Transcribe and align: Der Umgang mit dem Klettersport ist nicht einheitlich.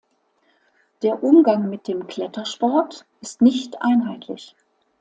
Der 1.03 1.21
Umgang 1.21 1.69
mit 1.69 1.87
dem 1.87 2.07
Klettersport 2.07 3.05
ist 3.19 3.43
nicht 3.43 3.83
einheitlich. 3.83 4.55